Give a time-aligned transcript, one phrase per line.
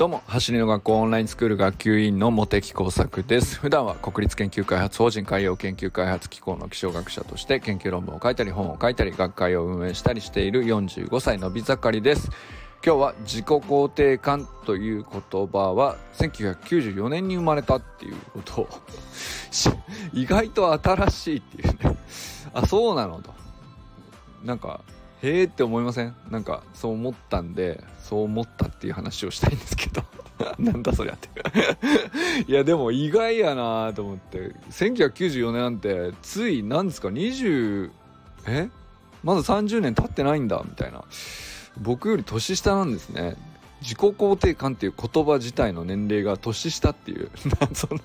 [0.00, 3.58] どうも走りの学校オンラインスクール学級委員の茂木耕作です。
[3.58, 12.30] 普段は国立研究開発法人海洋研究開発機構の気象学者として研究論文を書いたり本を書いたり学会を運営したりしている45歳のび盛りです。
[12.82, 18.62] 今日は自己肯定感という言葉は1994年に生まれたっていうこと。
[18.62, 18.68] を
[20.14, 21.98] 意外と新しいっていうね。
[22.54, 23.34] あそうなのと。
[24.44, 24.80] なんか
[25.22, 26.14] へえって思いません？
[26.30, 30.02] なんかそう思ったんでそう思ったっていう話をしたいんですけど。
[30.58, 31.28] なんだそりゃって。
[32.48, 34.54] いやでも意外やなと思って。
[34.70, 37.90] 1994年なんてつい何ですか？20
[38.46, 38.70] え？
[39.22, 41.04] まだ30年経ってないんだみたいな。
[41.78, 43.36] 僕より年下なんですね。
[43.82, 47.30] 自己肯定感っていう言葉自体の年齢が年下っていう。
[47.60, 48.00] 謎の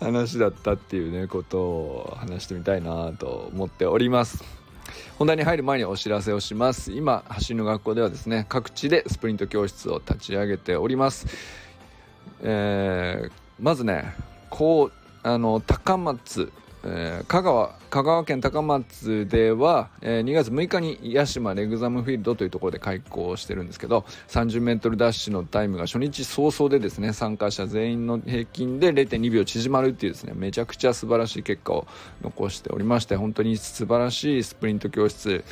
[0.00, 4.57] 話だったっていうねことを話してみたいなと思っております。
[5.18, 6.92] 本題に入る前にお知らせをします。
[6.92, 11.26] 今走りの学校ではですね各地でスプリント教室を立ち上げております、
[12.42, 14.14] えー、まずね
[14.50, 16.52] こうあの高松
[16.84, 31.86] えー、香川香川県高松では、えー、2月6日に屋島レグザムフィールドというところで開校してるんですけど 30m ダッシュのタイムが初日早々でですね参加者全員の平均で0.2秒縮まるっていうですねめちゃくちゃ素晴らしい結果を
[32.22, 35.44] 残しておりまして本当に素晴らしいスプリント教室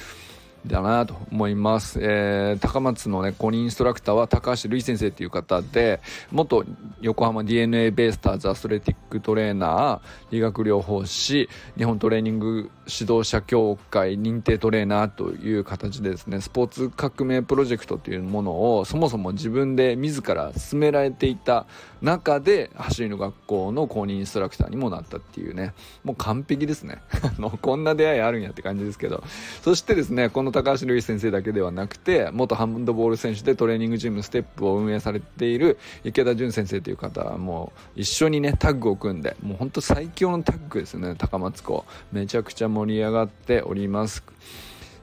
[0.67, 6.01] だなと思います、えー、高松のね公認インストラクターは高橋瑠衣先生という方で
[6.31, 6.65] 元
[7.01, 10.01] 横浜 d n a ベイスターズアスレティックトレーナー
[10.31, 21.67] 理学療法士日本トレーニング指導者協会認定トレーナーという形でですねスポーツ革命プロジェクトというものをそもそも自分で自ら進められていた
[22.03, 25.73] 中で走りの学校の公認インストラクターにもなったっていうね。
[26.05, 26.99] もう完璧ですね。
[27.63, 29.25] こんな出会いあるんやって感じですけど。
[29.63, 44.25] そしてですねこの高橋瑠衣先生だけではなくて元ハンドボール選手でトレーニングジムステップを運営されている池田純先生という方もう一緒にねタッグを組んでもうほんと最強のタッグですね高松校めちゃくちゃ盛り上がっております。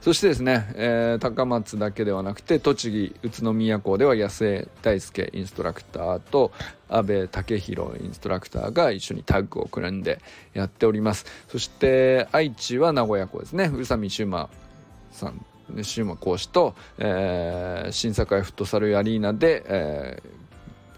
[0.00, 6.52] そしてですね、えー、高松だけではなくて栃木宇都宮校では安江大輔インストラクターと
[6.90, 10.20] 阿部武弘インストラクターが一緒にタッグを組んで
[10.52, 11.24] やっております。
[11.48, 13.70] そして愛知は名古屋校ですね。
[13.72, 14.50] 宇佐美修馬
[15.10, 15.46] さん
[15.82, 20.22] シ馬講師と、えー、新栄フットサルアリーナで、え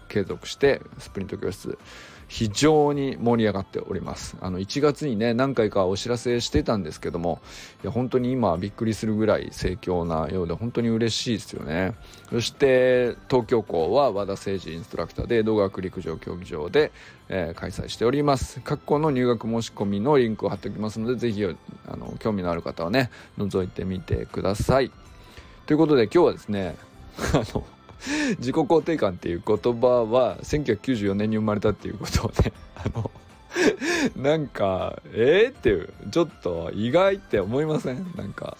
[0.07, 1.77] ー、継続してスプリント教室
[2.27, 4.35] 非常に盛り上がっております。
[4.41, 7.39] あの1月にね何回かお知らせしてたんですけども
[7.83, 11.93] いや本当に今びっくりするぐらい盛況なようで本当に嬉しいですよね。
[12.29, 16.91] そして東京校は和田誠二インストラクターで動学陸上競技場で、
[17.29, 18.59] えー、開催しております。
[18.63, 24.91] 各校の入学申し込みのリンクを貼っておきますのでぜひあの興味のある方はね覗いてみてください。
[25.65, 26.75] ということで今日はですね
[27.33, 27.65] あの
[28.39, 33.11] 自己肯定感っていう言葉は1994年に生まれたっていうことをね あの
[34.21, 38.05] なんかえー、っていうちょっと意外って思いません？
[38.15, 38.57] なんか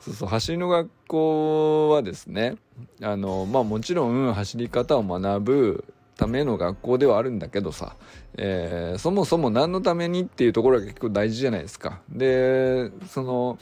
[0.00, 2.56] そうそう走りの学校はですね
[3.00, 5.84] あのまあもちろん走り方を学ぶ
[6.16, 7.96] ための学校ではあるんだけどさ、
[8.36, 12.00] えー、そもそも何のためにっていうところが結構大事じゃないですか。
[12.08, 13.58] でその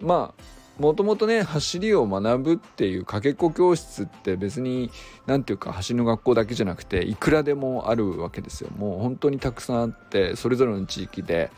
[0.00, 0.42] まあ
[0.78, 4.90] もともとね走りを学ぶっていうかけっこ教室って別に
[5.26, 8.70] 何ていうか走りの学校だけじゃなくていくらでもあるわけですよ。
[8.76, 11.50] もう本当にたくさんあってそれぞれの地域で、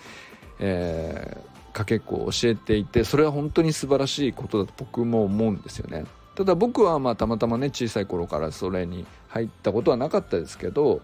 [0.61, 6.05] えー、かけっこを教えていてそれは本当に素晴らしいことだと僕も思うんですよね。
[6.37, 11.01] ただ僕はまあたまたまね小さい頃からそれに入ったことはなかったですけど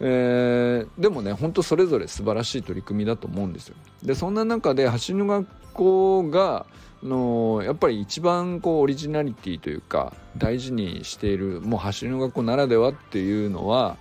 [0.00, 3.76] えー、でもねほんとそれぞれ素晴らしい取り組みだと思うんですよ。
[4.02, 6.66] でそんな中で走りの学校が
[7.02, 13.96] のやっぱり一番こうオリジナリティというか大事にしているもう走りの学校ならではっていうのは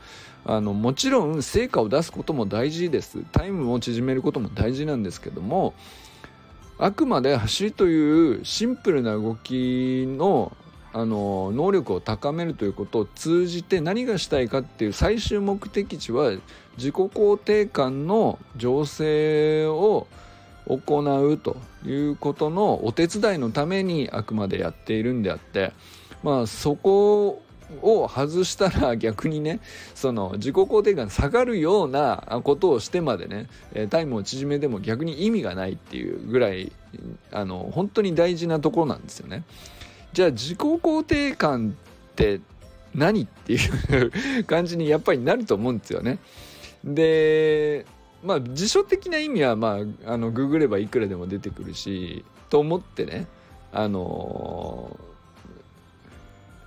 [0.45, 5.73] あのもちろん成果を出すことも大事ですタイムを縮めることも大事なんですけども
[6.77, 10.55] あくまで走りというシンプルな動きの
[10.91, 16.31] あの能力を高めるということを通じて何がしたいかっていう最終目的地は
[16.77, 20.07] 自己肯定感の醸成を
[20.67, 25.73] 行うということのお手伝いのためにあくまでやっているんであって
[26.23, 27.41] まあそこ
[27.81, 29.59] を外したら逆にね
[29.93, 33.47] その自己肯定感下がるようなことをしてまでね
[33.89, 36.71] タイムを縮めても逆に意味がないっていうぐらい
[37.31, 39.43] あの本当に大事なところなんですよね。
[40.13, 41.75] じゃあ自己肯定感
[42.11, 42.41] って
[42.95, 43.57] 何ってい
[44.39, 46.19] う感じにやっぱりなると思うんですよね。
[46.83, 47.85] で
[48.23, 53.27] まあ辞書的な意味はまああのググればいくらでも出てくるしと思ってね
[53.71, 54.97] あの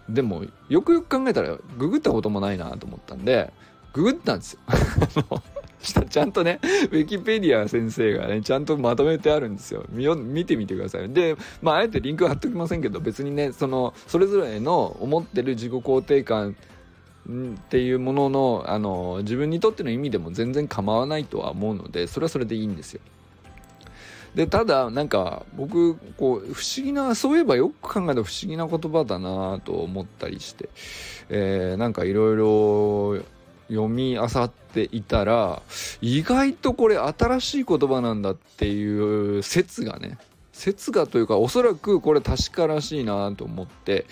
[0.08, 3.52] でもよくよく考えたらググったこともないなと思ったんで
[3.92, 4.60] ググったんですよ
[6.08, 9.84] ちゃんとね、ウィキペディア先生がね、ちゃんとまとめてあるんですよ。
[9.90, 11.08] 見よ見てみてください。
[11.10, 16.56] で、まあ、あえてリンク貼っときませんけど、別にね、その、それぞれの思ってる自己肯定感
[17.30, 23.00] っていうものの、あの、自分にとっての意味でも全然構わないとは思うので、それはそれでいいんですよ。
[24.34, 30.70] でただなんか僕こう不思議なそういえばよく考えた不思議な言葉だなと思ったりして、
[31.28, 33.22] えー、なんかいろいろ
[33.72, 35.62] 読み漁っていたら
[36.00, 40.18] 意外とこれ新しい言葉なんだっていう説がね
[40.52, 44.06] 説がというかおそらくこれ確からしいなと思って、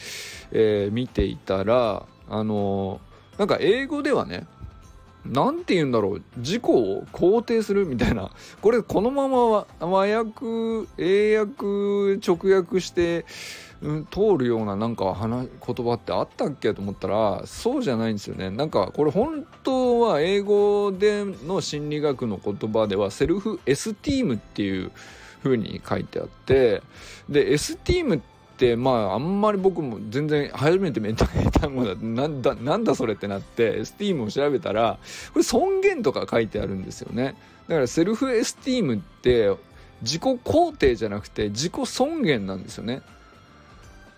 [0.53, 4.47] えー、見ていたらあのー、なんか英語ではね
[5.25, 8.31] 何て言うんだろう自己を肯定するみたいな
[8.63, 11.57] これこのまま和訳英訳
[12.27, 13.27] 直訳して
[13.83, 18.51] うん、通るようななんか話言葉ってあったっけと思ったらそうじゃないんですよね。
[18.51, 24.93] なんかこれ本当は英語での心理学の言葉では self-esteem っていう
[25.43, 26.83] 風に書いてあって
[27.29, 28.21] で esteem っ
[28.59, 31.95] てまああんまり僕も全然初めて見た単語だ。
[31.95, 34.99] なんだなんだそれってなって esteem を調べたら
[35.33, 37.35] これ尊厳とか書いてあるんですよね。
[37.67, 39.51] だから self-esteem って
[40.03, 43.01] 自己肯定じゃなくて自己尊厳なんですよね。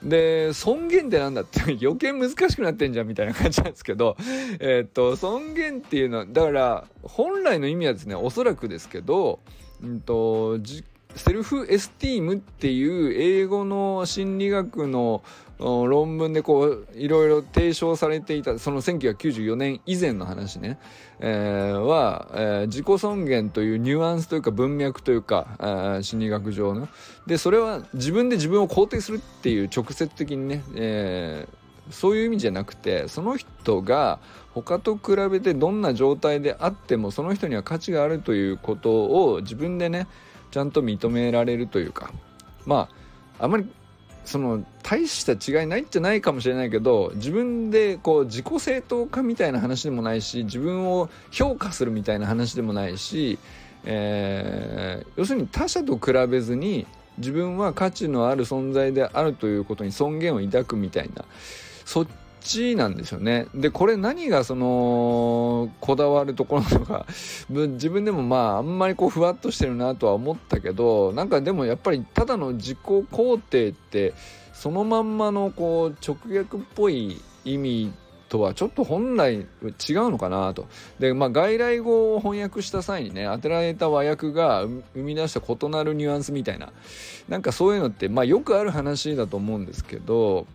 [0.03, 4.17] で尊厳ってなんだって 余計難しくなってんじゃんみたいな感じなんですけど
[4.59, 9.41] えっと尊厳っていうのはだから本来の意味はですねおそらくですけど、
[9.83, 10.59] うんと、
[11.17, 15.23] self-esteem っていう英語の心理学の
[15.59, 20.79] 論文でこういろいろ提唱されていたその1994年以前の話ね、
[21.21, 26.89] えー、は、えー、自己尊厳というニュアンスというか文脈というか、心理学上の。
[27.27, 34.19] でそれは自分で自分を肯定するっていう直接的にね、えー、そういう意味じゃなくてその人が
[34.55, 40.09] 他と比べてどんな状態であってもその人には価値があるということを自分でね
[40.53, 42.13] ちゃんと認められるというか
[42.65, 42.89] ま
[43.39, 43.67] ああまり
[44.25, 53.39] その大した違いないんじゃないかもしれないけど自分でこう自己正当化みたいな話でもないし自分を評価するみたいな話でもないし、
[53.85, 56.87] えー、要するに他者と比べずに
[57.19, 61.25] 自分は価値のある存在であるということに尊厳を抱くみたいな
[61.85, 62.07] そっ
[62.43, 63.47] ちなんですよね。
[63.55, 67.07] でこれ何がそのこだわるところなのか
[67.49, 74.15] 自分でもまああんまりこうふわっとしてるなとは思ったけどなんかでもやっぱりただの自己肯定って
[74.53, 77.93] そのまんまのこう直訳っぽい意味
[78.33, 79.47] とはちょっと本来違う
[80.11, 80.67] のかなと。
[80.99, 86.73] で、まあ、外来語を翻訳した際にね、当てられた和訳が生み出した異なるニュアンスみたいな、
[87.29, 90.47] なんかそういうのって、まあ、よくある話だと思うんですけど、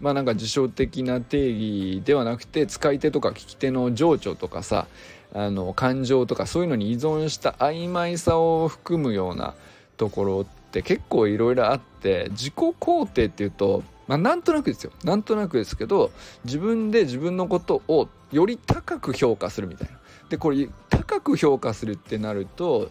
[0.00, 4.86] まあなんか辞書的な定義ではなくて使い手とか聞き手の情緒とかさ
[5.34, 9.54] あの感情とかそういうのに依存した曖昧さを含むような
[9.96, 16.10] ところって結構いろいろあって自己肯定っていうとまあなんとなくですよなんとなくですけど
[16.44, 19.98] 自分で自分のことをより高く評価するみたいな。
[20.28, 22.90] でこれ高く評価するってなると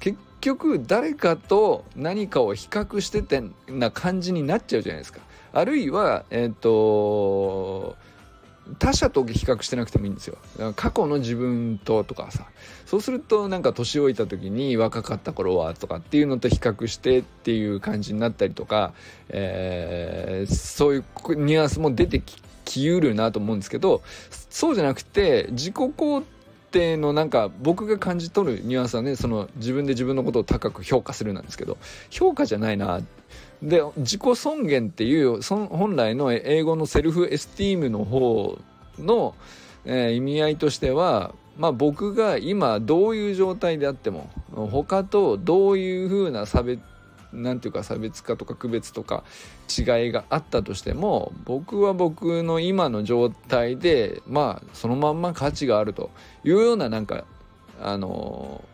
[0.00, 5.20] 結局誰かと何かを比較しててな感じになっちゃうじゃないですか。
[5.56, 7.96] あるいは、え、ー、と、
[8.78, 10.36] 他者と比較してなくてもいいんですよ。
[10.74, 12.44] 過去の自分ととかさ。
[12.84, 18.92] そうするとなんか年老いた時に若かった頃はとかっていうのと比較してっていう感じになったりとか、
[19.30, 21.04] えー、そういう
[21.36, 22.22] ニュアンスも出て
[22.64, 24.02] きうるなと思うんですけど、
[24.50, 26.24] そうじゃなくて自己肯
[26.70, 31.78] 定のなんか僕が感じ取るニュアンスはね、その自分で自分のことを高く評価するなんですけど、
[32.10, 33.00] 評価じゃないな
[33.62, 38.58] で自己尊厳っていう本来の英語のセルフエスティームの方
[38.98, 39.34] の、
[39.84, 44.30] えー、意味合いとしてはまあ僕が今どういう状態であっても
[44.70, 46.80] 他とどういうふうな差別
[47.32, 49.24] なんていうか差別化とか区別とか
[49.68, 56.10] 違いがあったとしても僕は僕の今の状態でまあそのまんま価値があると
[56.44, 57.24] いうようななんか
[57.80, 58.64] あの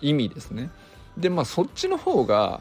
[0.00, 0.70] 意味ですね。
[1.18, 2.60] でまあそっちの方が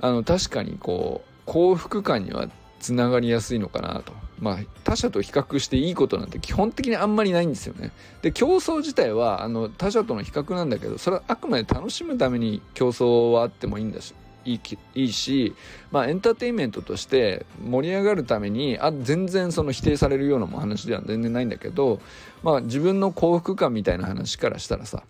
[0.00, 2.48] あの確かにこう幸福感には
[2.80, 4.12] つながりやすいのかなと。
[4.40, 7.90] まあ他者と比較していいことなんて基本的にあんまりないんですよね。
[8.22, 14.14] で競争自体はあの他者との比較なんだけどそれはあくまで楽しむために競争はあってもいいんだし
[14.44, 14.60] いい
[14.94, 15.54] いいし、
[15.90, 22.00] まあ、エンターテインメントとして盛り上がるためにあ全然その否定されるような話では全然ないんだけど、
[22.42, 25.02] まあ、自分の幸福感みたいな話からしたらさ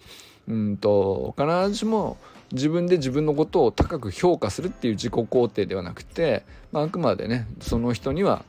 [0.49, 2.17] うんと必ずしも
[2.53, 8.45] 自分で自分のことを高く評価するっていう自己肯定ではなくて、まあ、あくまでねその人には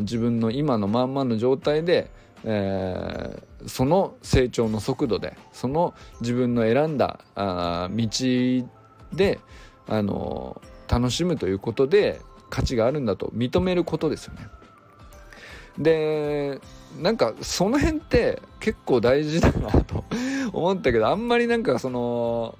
[0.00, 2.10] 自分の今のまんまの状態で、
[2.44, 8.08] えー、その成長の速度でその自分の選んだあ道
[9.12, 9.40] で
[9.88, 14.46] あの楽しむということで価値があるんだと認めることですよね。
[15.78, 16.60] で
[17.00, 20.04] なんかその辺って結構大事だなと
[20.52, 22.58] 思ったけどあんまりなんかその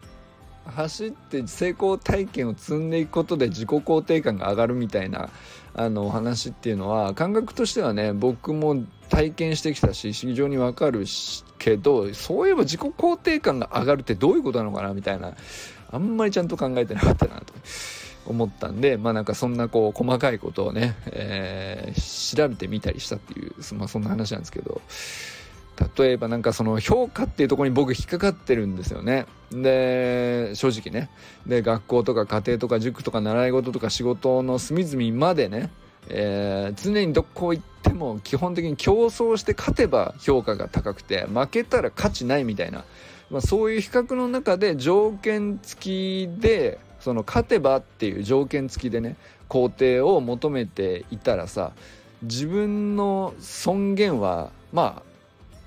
[0.66, 5.30] 走って成功体験を積んでいくことで自己肯定感が上がるみたいな
[5.74, 8.76] あのお話っていうのは感覚としてはね僕も
[9.08, 11.04] 体験してきたし非常にわかる
[11.58, 15.34] けどそういえば自己肯定感が上がるってどういうことなのかなみたいな
[15.90, 17.52] あんまりちゃんと考えてなかったなと
[18.26, 24.80] 思ったんでまあなんかそんなこう細かいことをね、えー、調べてみたりしたっていう、まあ、そんな話なんですけど。
[25.96, 29.26] 例えばなんかその評価っていうところに僕引っかかってるんですよね。
[29.50, 31.10] で正直ね。
[31.46, 35.70] で学校とか家庭とか塾とか習い事とか仕事の隅々までね、
[36.08, 42.84] えー、常にどこ行っても基本的に競争して勝てば評価が高くて負けたら価値ないみたいな、
[43.30, 49.16] まあ、そういう比較の中で条件付きでその勝てばっていう条件付きでね
[49.48, 51.72] 肯定を求めていたらさ
[52.22, 55.09] 自分の尊厳はまあ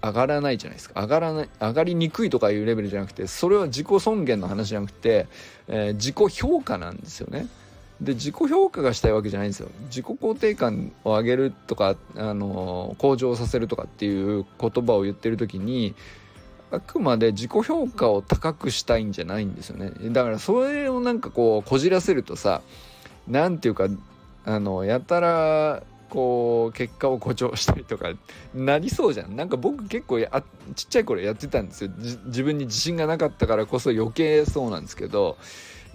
[0.03, 1.01] 上がらないじゃないですか。
[1.01, 5.27] 上がらない上がりにくいとかいうレベルじゃなくてそれは自己尊厳の話じゃなくて、
[5.69, 7.47] えー、自己評価なんですよね。
[8.01, 9.69] で自己評価がしたいわけじゃないんですよ。
[9.85, 15.95] 自己肯定感を上げるとかあの向上させるとかっていう言葉を言ってる時に
[16.69, 19.91] あくまで自己評価を高くしたいんじゃないんですよね。
[20.11, 22.61] だからそれをなんかこうこじらせるとさ
[23.27, 23.87] 何ていうか
[24.43, 28.11] あのやたらこう結果を誇張したりとか
[28.53, 29.35] なりそうじゃん。
[29.35, 30.43] なんか僕結構あ
[30.75, 31.91] ちっちゃい頃やってたんですよ。
[31.97, 35.37] 自分に自信がなかったからこそ余計そうなんですけど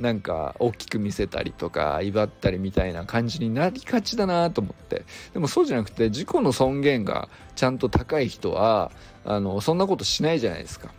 [0.01, 5.05] なんか大きく見せたりとか威張ったりみたいな感じになりがちだなと思って。
[5.35, 8.91] でもそうじゃなくて自己の尊厳がちゃんと高い人は
[9.25, 10.93] あのそんなことしないじゃないですか。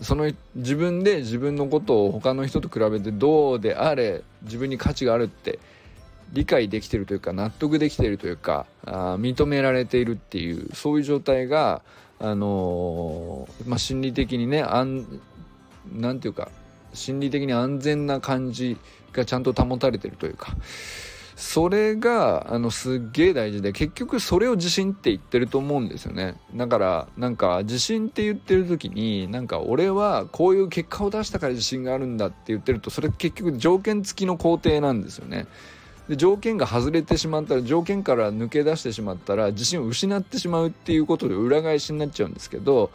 [0.00, 5.58] その自分で自分のことを他の人と比べてどうであれ自分に価値があるって
[6.32, 11.82] 理解できてるというか納得できてるというかあ認められているっていうそういう状態が
[12.18, 15.20] あのー、まあ、心理的にねあん
[15.92, 16.50] なんていうか
[16.92, 18.78] 心理的に安全な感じ
[19.12, 20.56] がちゃんと保たれてるというか
[21.36, 26.36] それがあのすっげえ大事で結局それを自信って言ってると思うんですよね。
[26.54, 35.46] だからなんか自信って言ってる時になんか俺はこういう結果を出したから自信があるんだって言ってるとそれ結局条件付きの工程なんですよね。
[36.08, 42.90] で条件が外れてしまったら条件から抜け出してしまったら自信を失ってしまうっていうことで裏返しになっちゃうんですけど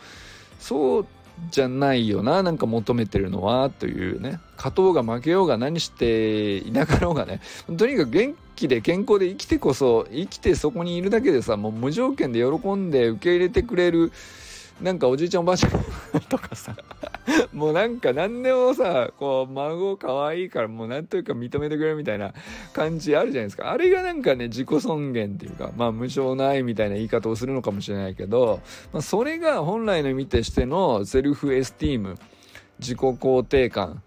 [0.59, 1.07] そう
[1.51, 4.39] じゃないよななんか求めてるのはというね。
[4.57, 7.39] 勝とうが負けようが何していなかろうがね。
[7.77, 14.11] とにかく元気で健康で生きてこそ生きてそこにいるだけでさもう無条件で喜んで受け入れてくれる
[14.81, 16.75] なんかおじいちゃんおばあちゃんとかさ
[17.53, 22.33] もうなんか何でもさこう孫可愛いからもう何というか認めてくれるみたいな
[22.73, 28.61] 感じあるじゃないですかあれがなんかね自己尊厳っていうかまあ無償の愛みたいな言い方をするのかもしれないけど、
[28.93, 32.17] まあ、それが本来の意味としてのセルフエスティーム
[32.79, 34.01] 自己肯定感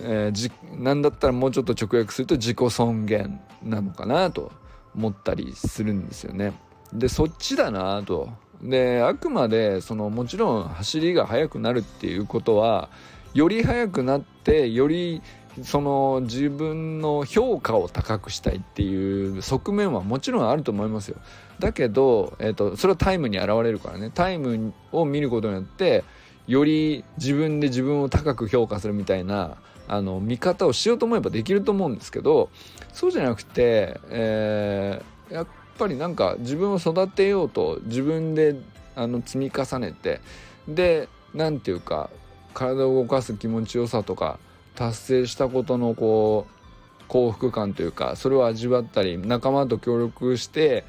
[0.00, 4.52] えー、じなんだったらもうちょっと直訳すると自己尊厳なのかなと
[4.94, 6.52] 思ったりするんですよね。
[6.92, 8.30] でそっちだなと
[8.62, 12.88] であくまでそのもちろん走りが速くなるっていうことは
[13.34, 15.22] より速くなってより
[15.62, 21.16] その自分の評価を高くしたいっていう側面はもちろんあると思いますよ。
[21.58, 24.10] だけど、えーと、それはタイムに現れるからね。
[24.14, 26.04] タイムを見ることによって
[26.46, 29.56] より自分で自分を高く評価するみたいな
[29.88, 32.50] あの見方をしようと思えばできると思うんですけど
[32.92, 35.46] そうじゃなくて、えー、
[35.78, 38.56] ぱりなんか自分を育てようと自分で
[38.96, 40.20] あの積み重ねて
[40.66, 42.10] で何て言うか
[42.52, 44.38] 体を動かす気持ちよさとか
[44.74, 50.84] 達成したことのこう幸福感というかそれを味わったり仲間と協力して、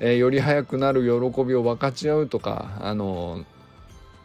[0.00, 3.44] えー、より速くなる喜びを分かち合うとかあの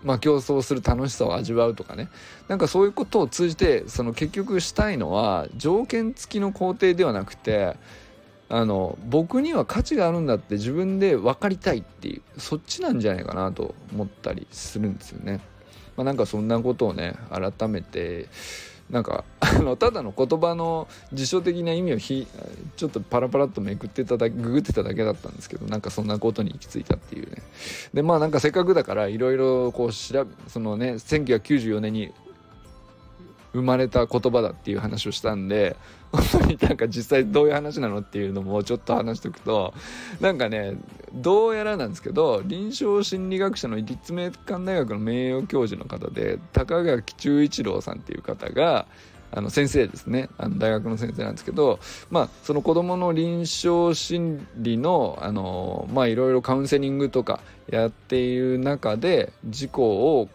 [0.03, 2.07] まあ、競争する楽しさを味わうとかね。
[2.47, 7.75] なんかそういうことを通じてその結局したいのは条件付きの工程ではなくて
[8.49, 15.41] あの僕には価値があるんだって自分で分かりたいっていうそっちなんじゃないかなと思ったりするんですよね。
[15.97, 18.29] まあ、なんかそんなことをね改めて
[18.89, 22.25] なんかあのただの言葉の辞書的な意味をひ
[22.77, 27.41] ちょっとパラパラっとめくってただけググってただけだったんですけどなんかそんなことに行き着いたっていうね
[27.93, 32.13] でまあなんかせっかくだからいろいろこう調べそのね1994年に
[33.53, 35.75] 生まれた言葉だっていう話をしたんで
[36.11, 39.73] 本当になんか実際どういう話なのっていうのもちょっと話しておくと
[40.19, 40.77] なんかね
[41.13, 48.87] どうやらなんですけど臨床心理学者の立命館大学の名誉教授の方で高垣忠一郎さんっていう方が
[49.31, 50.29] あの先生ですね。
[50.37, 60.29] あの大学の先生なんですけど、まあ、その子どもの臨床心理のあの、まあ、いろいろカウンセリングとかやっている中で自己を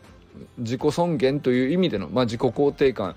[0.59, 3.17] 自己尊厳という意味での、まあ、自己肯定感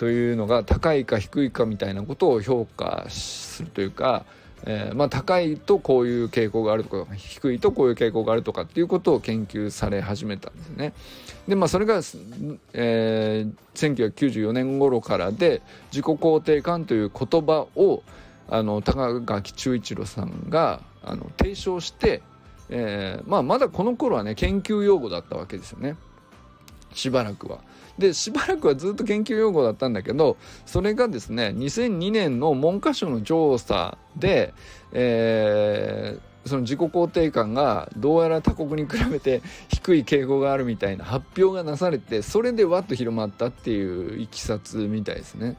[0.00, 4.24] というのが高いか低いかみたいなことを評価するというか、
[4.64, 10.94] えー、まあ、高いとこういう傾向があるとか低いとこういう傾向があるとかっていうことを研究され始めたんですね。
[11.46, 12.00] でまあそれが、
[12.72, 15.60] えー、1994年頃からで
[15.92, 18.02] 自己肯定感という言葉を
[18.48, 22.22] あの高垣忠一郎さんがあの提唱して、
[22.70, 25.98] えー、まあ、まだこの頃はね研究用語だったわけですよね
[26.92, 27.58] しばらくは。
[27.98, 34.54] でしばらくはずっと研究用語だったんだけどそれがですね2002年の文科省の調査で、
[34.92, 45.56] えー、その自己肯定感がどうやら他国に比べて低い傾向があるみたいな発表がなされてそれでわっと広まったっていういきさつみたいですね。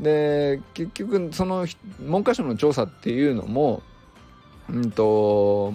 [0.00, 1.66] で結局その
[2.00, 3.82] 文科省の調査っていうのも
[4.68, 5.74] うんと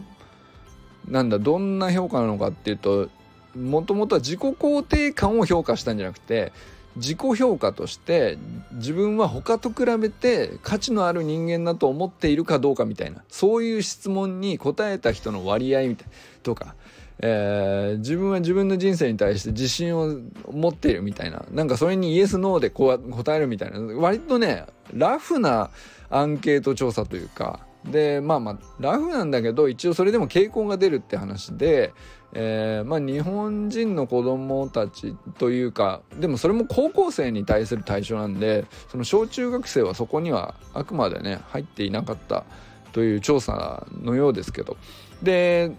[1.08, 3.10] なんだどんな評価なのかっていうと
[3.56, 6.52] もともとは自己肯定感を評価したんじゃなくて
[6.96, 8.38] 自己評価として
[8.74, 16.08] 自分は他と比べて価値のある人間だと思っているかどうかみたいなそういう質問に答えた人の割合みたい
[16.44, 16.76] とか、
[17.20, 20.18] えー、自分は自分の人生に対して自信を
[20.52, 25.70] 持っているみたいななんかそれにイエスノーでこう答えるみたいな割とねラフな
[26.10, 31.94] アンケート調査というかでまあまあラフなんだけど一応それでも傾向が出るって話で
[32.34, 42.46] えー、まあ、日本人の子供たちというかでもそれも高校生に対する対象なんでその小中学生はそこにはあくまでね入っていなかった
[42.92, 44.78] という調査のようですけど。
[45.24, 45.72] で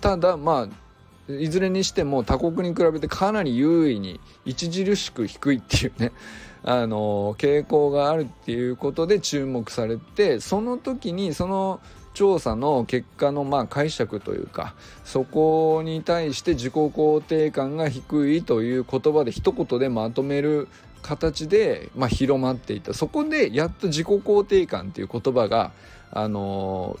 [0.00, 6.12] ただまあいずれにしても他国に比べてかなり優位に著しく低いっていうね
[6.62, 11.80] あの傾向があるっていうことで注目されてその時にその
[12.14, 14.74] 調査の結果のまあ解釈というか
[15.04, 20.68] そこに対して自己肯定感が低いという言葉で一言でまとめる
[21.02, 25.72] 形で、まあ、広まっていたそこでやっと自己肯定感っていう言葉が
[26.10, 26.98] あの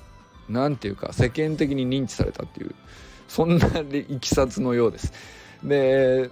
[0.48, 2.74] 何、て言うか世間的に認知されたっていう
[3.28, 5.12] そんないきさつのようです。
[5.62, 6.30] で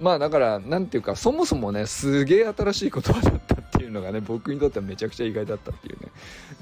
[0.00, 6.08] まあだから何て言うかそもそもねすげえ新しい言葉だったっていうのがね僕にとってはめちゃくちゃ意外だったっていうね。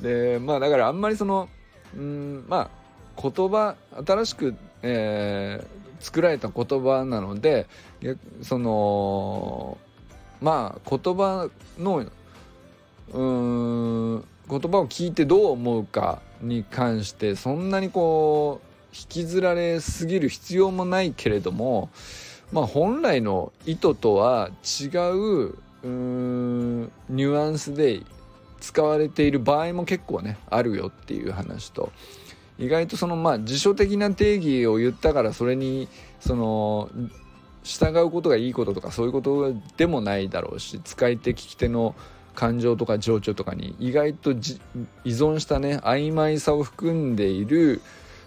[0.01, 1.49] でまあだからあんまりその
[1.97, 2.71] うんま
[3.17, 3.75] あ言葉
[4.07, 7.67] 新しく、えー、作られた言葉なので
[8.43, 9.79] その
[10.41, 12.07] まあ言葉の
[13.13, 21.91] うん言葉を聞いてどう思うかに関してそんなにこう引きずられすぎる必要もないけれども
[22.53, 28.03] まあ本来の意図とは違ううんニュアンスで
[28.61, 31.93] 使われている場合も結構ねあるよっていう話と
[32.59, 35.89] 意外とそのまあ辞書的な定義を言ったからそれに
[36.21, 36.91] その
[37.63, 41.95] 従うことがいいこととかそういうことでもないだろうし使い手聞き手の
[42.35, 44.35] 感情とか情緒とかに意外と依
[45.07, 47.83] 存したね曖昧さを含んでいる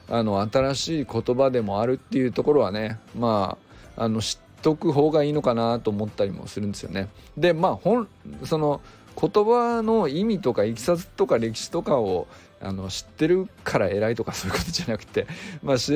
[0.09, 3.57] あの新しい言葉でもあるっていうところはねま
[3.95, 7.10] ああの知っとく方がいいのかなと思ったりもするんですよね。
[7.38, 8.08] でまあ本
[8.43, 8.82] その
[9.19, 12.28] 言葉の意味とかいきさつとか歴史とかを
[12.63, 15.26] あの知ってるから偉いとかそういうことじゃなくて、
[15.63, 15.93] まあ、そ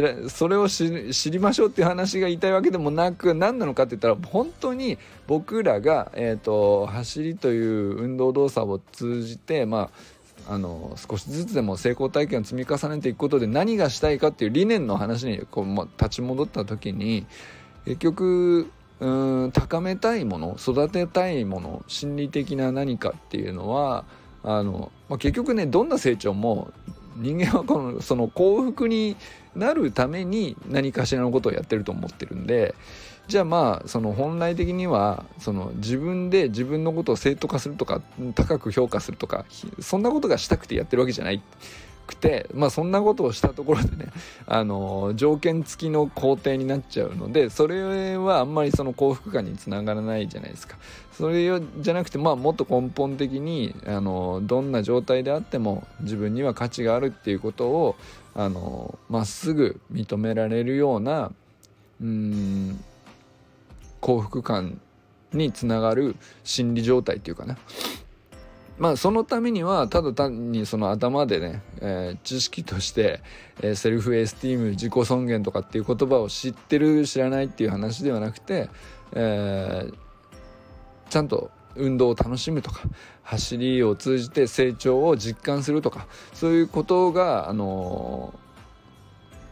[0.47, 4.97] れを知りましょうっていう話が言いたいわけでもなく何なのかって言ったら本当に
[5.28, 9.91] 僕らが、えーと、走りという運動動作を通じて、ま
[10.47, 17.28] あ、あの少しずつでも成功体験を積み重ねていくことで何がしたいかっていう理念の話にこう、まあ、立ち戻った時に
[17.86, 24.06] 結局うん高めたいもの育てたいもの心理的な何かっていうのは
[24.43, 26.71] あの、まあ、結局ねどんな成長も
[27.17, 29.15] 人間はこのその幸福に
[29.56, 32.76] なるために何かしらのことをやってると思ってるんで
[33.28, 38.02] じゃあまあその本来的にはその自分で自分のことを正当化するとか
[38.36, 39.45] 高く評価するとか
[39.80, 41.41] そんなことがしたくてやってるわけじゃない。
[42.05, 44.11] くてまあそんなことをしたところでね
[44.47, 50.77] あの条件付きの工程になっちゃうのでそれはあんまりその幸福感につながらないじゃないですか。
[51.11, 57.95] それじゃなくてまあもっと根本的にあのどんな状態であっても自分には価値があるっていうことを
[58.33, 61.31] あのまっすぐ認められるような
[62.01, 62.83] うん
[64.01, 64.79] 幸福感
[65.31, 67.57] につながる心理状態っていうかな。
[68.77, 73.21] まあそのためにはただ単にその頭でね、えー、知識として、
[73.61, 78.69] えー、セルフエスティーム自己尊厳とかっていう言葉を知ってる知らないっていう話ではなくて、
[79.13, 79.93] えー、
[81.09, 82.81] ちゃんと運動を楽しむとか
[83.23, 88.33] 走りを通じて成長を実感するとかそういうことがあの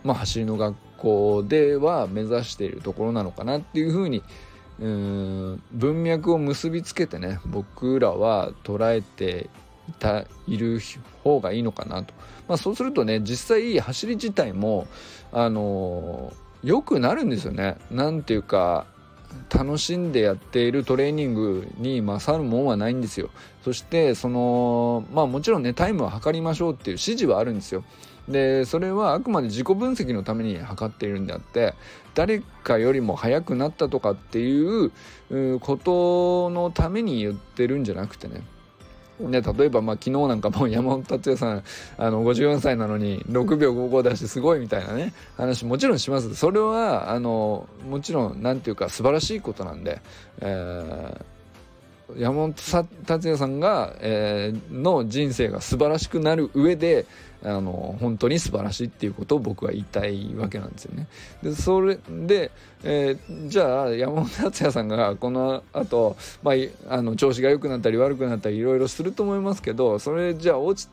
[0.03, 4.52] まあ走りの学校では目指しているところなのかなっていうふうに思います
[4.84, 9.50] 文脈を結びつけてね僕らは捉えて
[9.89, 10.80] いたいる
[11.24, 12.13] 方がいいのかなと、
[12.48, 14.88] まあ、そうするとね実際走り自体も
[15.32, 17.78] あの良くなるんですよね。
[17.91, 18.86] なんていうか
[19.54, 23.30] 楽しんでやっているトレーニングに勝るもんはないんですよ。
[23.63, 27.84] そしてそのまあもちろんねタイムは測りましょうっていう指示はあるんですよ。
[28.28, 31.74] でそれはあくまで自己分析のために測っているんであって
[32.15, 34.91] 誰かよりも速くなったとかっていう
[35.60, 38.41] ことのために言ってるんじゃなくてね。
[39.19, 41.63] ね、例えばまあ昨日なんかも山本達也さん
[41.97, 46.36] あの54歳なのに6秒55出してすごいみたいなね話もちろんします。
[46.36, 50.02] それはあのもちろん何て言うか素晴らしいことなんで、
[50.41, 52.54] えー、山本
[53.06, 57.06] 達也さんが、えー、の人生が素晴らしくなる上で
[57.45, 61.08] あの本当に素晴らしいっていうことを僕は言いたいわけなんですよね。
[61.41, 62.51] でそれで、
[62.84, 66.56] えー、じゃあ山本達也さんがこのあと、まあ、
[66.93, 70.89] あの調子が良くなったり悪くなったりいろいろすると思いますけどそれじゃあ落ち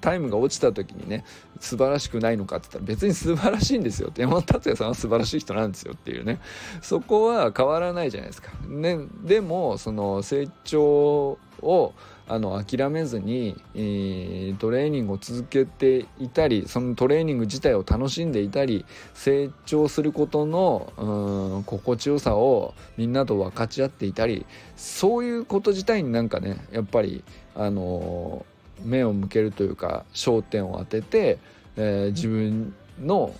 [0.00, 1.24] タイムが落ちた時にね
[1.58, 6.38] 素晴らしくないのかって言ったら別に素晴らしいんですよって山本達也さんは素晴らしい人なんですよっていうね
[6.82, 8.52] そこは変わらないじゃないですか。
[8.68, 11.94] ね、でもその成長を
[12.30, 27.24] あの諦めずに、えー、トレーニングを続けていたりそのトレーニング自体を楽しんでいたり成長することのうん心地よさをみんなと分かち合っていたりそういうこと自体になんかねやっぱり
[27.56, 31.38] あのー、目を向けるというか焦点を当てて、
[31.76, 33.34] えー、自分の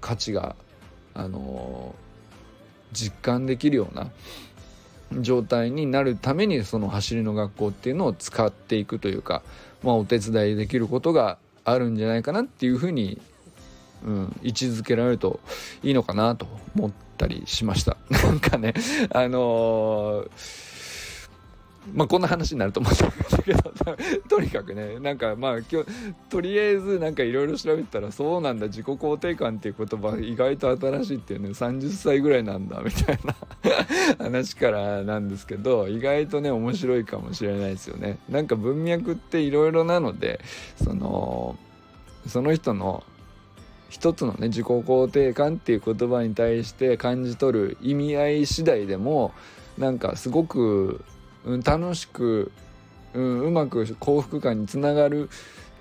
[0.00, 0.56] 価値が、
[1.12, 4.10] あのー、実感できるような
[5.20, 9.42] 状態になるためにその走りの学校っていうのを使っていくというか、
[9.82, 13.20] まあ、お手伝いできることがあるんじゃないかなっていうふうに、
[14.04, 15.40] うん、位置づけられると
[15.82, 16.46] いいのかなと
[16.76, 17.96] 思ったりしました。
[18.08, 18.74] なんかね
[19.10, 20.69] あのー
[21.92, 23.62] まあこんな話になると思ったんだけど
[24.28, 25.86] とにかくねなんかまあ今日
[26.28, 33.34] とりあえずなんかいろいろ調べたらそうなんだ自己肯定感っていう言葉意外と新しいっていうね30歳ぐらいなんだみたいな
[34.18, 38.18] 話からなんですけど意外とね面白いかもしれないですよね。
[38.28, 40.40] なんか文脈っていろいろなので
[40.82, 41.56] その
[42.26, 43.04] その人の
[43.88, 49.32] 一つのね自己肯定感っていう言葉に対して感じ取る意味合い次第でも
[49.78, 51.04] なんかすごく
[51.44, 52.52] うん、楽しく、
[53.14, 55.30] うん、うまく幸福感につながる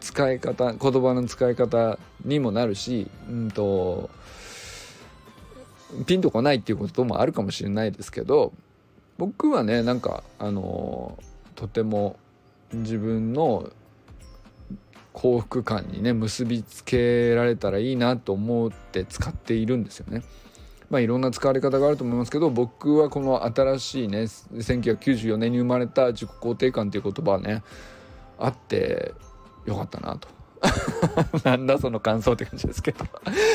[0.02, 4.10] 使い方言葉の使い方にもなるし、うんと、
[6.06, 8.54] ピンとこないっていうこともあるかもしれないですけど
[9.18, 11.18] 僕はねなんかあの
[11.56, 12.18] とても
[12.72, 13.72] 自分の
[15.14, 20.24] 幸福感にね結びつけられたらいいなと思って使っているんですよね。
[20.90, 27.64] まあ、いろんな使われ方があると思いますけど僕はこの新しいね1994年に生まれた自己肯定感という言葉はね
[28.40, 29.14] あって
[29.66, 30.28] よかったなと。
[31.46, 33.06] なんだその感想って感じですけど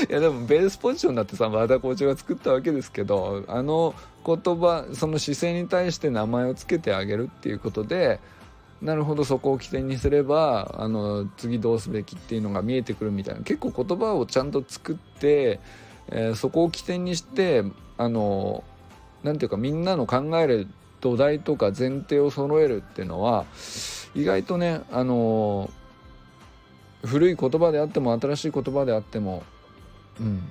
[0.09, 3.94] いやでもベースポジションだってさ和田コーチが作ったわけですけどあの
[4.25, 8.20] 言葉その姿勢に対して名前を付けてあげるっていうことで
[8.81, 15.61] なるほどそこを起点にすればあの次どうすべきっていうのが見えてくるみたいな結構言葉をちゃんと作って
[16.11, 17.64] えー、そこを起点にして
[17.97, 18.64] あの
[19.23, 20.69] なんていうかみんなの考える
[21.01, 23.45] 土台とか前提を揃えるっていうのは
[24.14, 25.71] 意外とねあの
[27.05, 29.43] 古い言葉であっても新しい言葉であっても
[30.21, 30.51] うん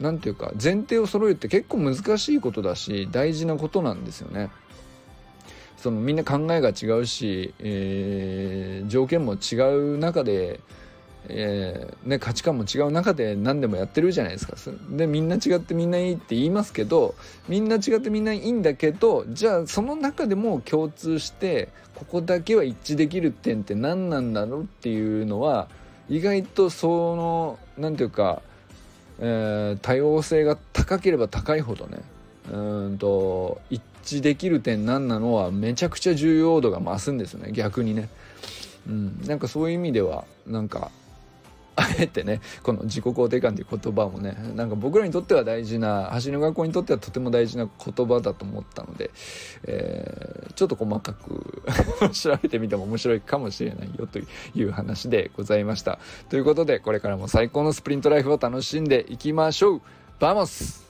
[0.00, 4.50] なんていうか前提を揃えるって結構難しいことだし大事なことなんですよね。
[5.76, 9.56] そのみんな考えが違うし、えー、条件も違
[9.94, 10.60] う中で
[11.28, 14.56] えー、ね、価値観も違う中で何でもやってるじゃないですか。
[14.90, 17.14] でみんな違ってみんないいって言いますけど
[17.48, 25.68] みんな違ってみんないいんだけどじゃあその中でも共通してここだけは一致できる点って何なんだろうっていうのは
[26.08, 28.42] 意外とその何て言うか、
[29.18, 31.98] えー、多様性が高ければ高いほどね
[32.52, 37.52] うんと一致できる点何なのはめちゃくちゃ重要度が増すんですよね。
[37.52, 38.08] 逆にね。
[38.88, 40.90] うん、なんかそういう意味ではなんか
[41.78, 49.10] あえてねこの自己肯定感という言葉もねなんか僕らにとっては大事な走りの学校にとってはとても大事な言葉だと思ったので、
[49.64, 51.62] えー、ちょっと細かく
[52.12, 54.24] 調べてみても面白いかもしれないよとい
[54.64, 56.00] う話でございました。
[56.28, 59.82] ということでこれからも最高のスプリントライフを楽しんでいきましょう。
[60.18, 60.88] vamos。